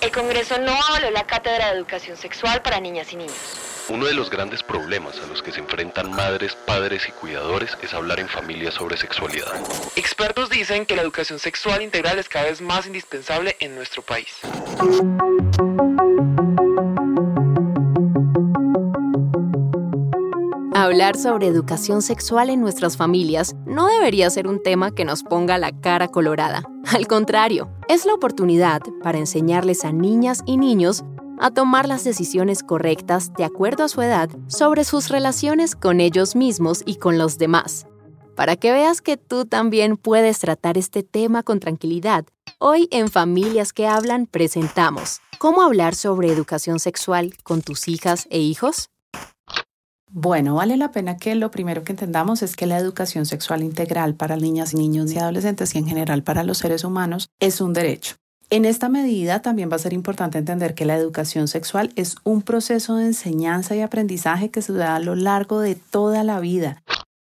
[0.00, 3.36] El Congreso no avaló la cátedra de educación sexual para niñas y niños.
[3.88, 7.92] Uno de los grandes problemas a los que se enfrentan madres, padres y cuidadores es
[7.92, 9.52] hablar en familia sobre sexualidad.
[9.96, 14.28] Expertos dicen que la educación sexual integral es cada vez más indispensable en nuestro país.
[20.74, 25.58] Hablar sobre educación sexual en nuestras familias no debería ser un tema que nos ponga
[25.58, 26.64] la cara colorada.
[26.92, 31.04] Al contrario, es la oportunidad para enseñarles a niñas y niños
[31.38, 36.34] a tomar las decisiones correctas de acuerdo a su edad sobre sus relaciones con ellos
[36.34, 37.86] mismos y con los demás.
[38.34, 42.24] Para que veas que tú también puedes tratar este tema con tranquilidad,
[42.58, 48.38] hoy en Familias que Hablan presentamos ¿Cómo hablar sobre educación sexual con tus hijas e
[48.38, 48.91] hijos?
[50.14, 54.14] Bueno, vale la pena que lo primero que entendamos es que la educación sexual integral
[54.14, 58.16] para niñas, niños y adolescentes y en general para los seres humanos es un derecho.
[58.50, 62.42] En esta medida también va a ser importante entender que la educación sexual es un
[62.42, 66.82] proceso de enseñanza y aprendizaje que se da a lo largo de toda la vida.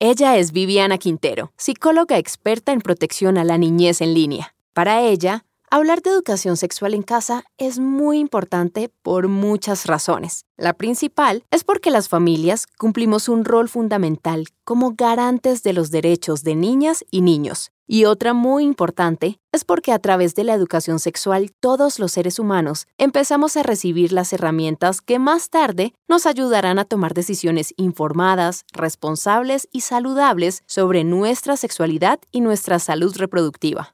[0.00, 4.56] Ella es Viviana Quintero, psicóloga experta en protección a la niñez en línea.
[4.72, 5.44] Para ella,
[5.74, 10.44] Hablar de educación sexual en casa es muy importante por muchas razones.
[10.56, 16.44] La principal es porque las familias cumplimos un rol fundamental como garantes de los derechos
[16.44, 17.72] de niñas y niños.
[17.88, 22.38] Y otra muy importante es porque a través de la educación sexual todos los seres
[22.38, 28.64] humanos empezamos a recibir las herramientas que más tarde nos ayudarán a tomar decisiones informadas,
[28.72, 33.93] responsables y saludables sobre nuestra sexualidad y nuestra salud reproductiva.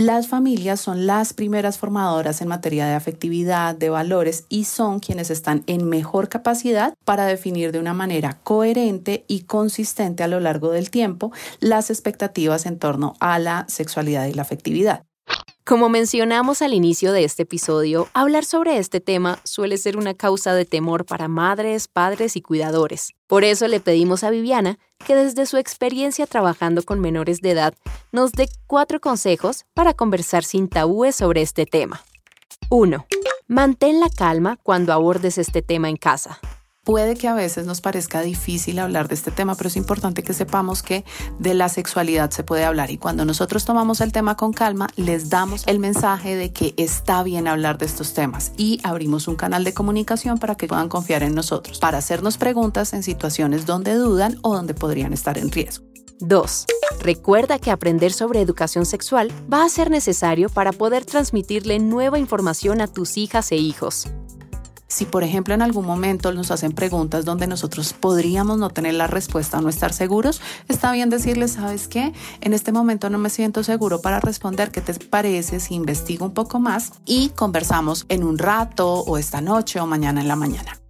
[0.00, 5.28] Las familias son las primeras formadoras en materia de afectividad, de valores y son quienes
[5.28, 10.70] están en mejor capacidad para definir de una manera coherente y consistente a lo largo
[10.70, 15.07] del tiempo las expectativas en torno a la sexualidad y la afectividad.
[15.68, 20.54] Como mencionamos al inicio de este episodio, hablar sobre este tema suele ser una causa
[20.54, 23.10] de temor para madres, padres y cuidadores.
[23.26, 27.74] Por eso le pedimos a Viviana que desde su experiencia trabajando con menores de edad
[28.12, 32.00] nos dé cuatro consejos para conversar sin tabúes sobre este tema.
[32.70, 33.04] 1.
[33.46, 36.40] Mantén la calma cuando abordes este tema en casa.
[36.88, 40.32] Puede que a veces nos parezca difícil hablar de este tema, pero es importante que
[40.32, 41.04] sepamos que
[41.38, 45.28] de la sexualidad se puede hablar y cuando nosotros tomamos el tema con calma, les
[45.28, 49.64] damos el mensaje de que está bien hablar de estos temas y abrimos un canal
[49.64, 54.38] de comunicación para que puedan confiar en nosotros, para hacernos preguntas en situaciones donde dudan
[54.40, 55.84] o donde podrían estar en riesgo.
[56.20, 56.64] 2.
[57.00, 62.80] Recuerda que aprender sobre educación sexual va a ser necesario para poder transmitirle nueva información
[62.80, 64.06] a tus hijas e hijos.
[64.98, 69.06] Si, por ejemplo, en algún momento nos hacen preguntas donde nosotros podríamos no tener la
[69.06, 72.12] respuesta o no estar seguros, está bien decirles, ¿sabes qué?
[72.40, 74.72] En este momento no me siento seguro para responder.
[74.72, 79.40] ¿Qué te parece si investigo un poco más y conversamos en un rato o esta
[79.40, 80.80] noche o mañana en la mañana?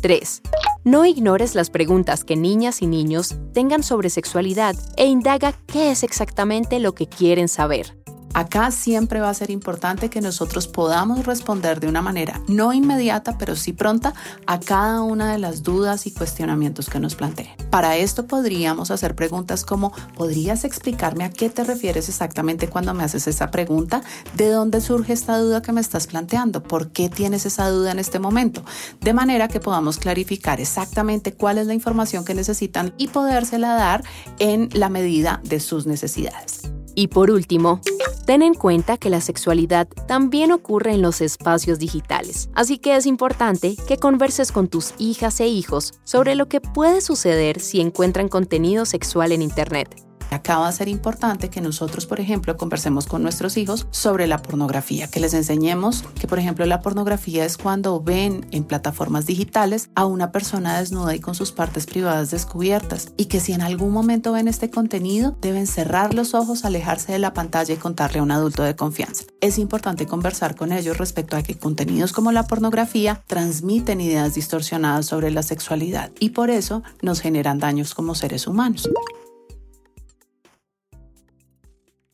[0.00, 0.42] 3.
[0.84, 6.04] No ignores las preguntas que niñas y niños tengan sobre sexualidad e indaga qué es
[6.04, 7.99] exactamente lo que quieren saber.
[8.32, 13.36] Acá siempre va a ser importante que nosotros podamos responder de una manera no inmediata,
[13.38, 14.14] pero sí pronta
[14.46, 17.48] a cada una de las dudas y cuestionamientos que nos planteen.
[17.70, 23.04] Para esto podríamos hacer preguntas como, ¿podrías explicarme a qué te refieres exactamente cuando me
[23.04, 24.02] haces esa pregunta?
[24.36, 26.62] ¿De dónde surge esta duda que me estás planteando?
[26.62, 28.64] ¿Por qué tienes esa duda en este momento?
[29.00, 34.04] De manera que podamos clarificar exactamente cuál es la información que necesitan y podérsela dar
[34.38, 36.70] en la medida de sus necesidades.
[37.00, 37.80] Y por último,
[38.26, 43.06] ten en cuenta que la sexualidad también ocurre en los espacios digitales, así que es
[43.06, 48.28] importante que converses con tus hijas e hijos sobre lo que puede suceder si encuentran
[48.28, 53.22] contenido sexual en Internet Acá va a ser importante que nosotros, por ejemplo, conversemos con
[53.22, 58.00] nuestros hijos sobre la pornografía, que les enseñemos que, por ejemplo, la pornografía es cuando
[58.00, 63.26] ven en plataformas digitales a una persona desnuda y con sus partes privadas descubiertas y
[63.26, 67.34] que si en algún momento ven este contenido, deben cerrar los ojos, alejarse de la
[67.34, 69.24] pantalla y contarle a un adulto de confianza.
[69.40, 75.06] Es importante conversar con ellos respecto a que contenidos como la pornografía transmiten ideas distorsionadas
[75.06, 78.88] sobre la sexualidad y por eso nos generan daños como seres humanos.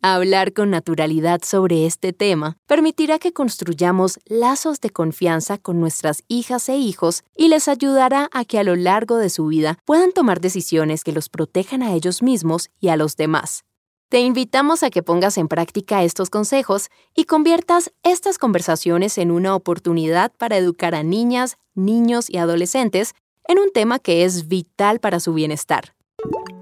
[0.08, 6.68] Hablar con naturalidad sobre este tema permitirá que construyamos lazos de confianza con nuestras hijas
[6.68, 10.40] e hijos y les ayudará a que a lo largo de su vida puedan tomar
[10.40, 13.64] decisiones que los protejan a ellos mismos y a los demás.
[14.08, 19.56] Te invitamos a que pongas en práctica estos consejos y conviertas estas conversaciones en una
[19.56, 23.16] oportunidad para educar a niñas, niños y adolescentes
[23.48, 25.95] en un tema que es vital para su bienestar.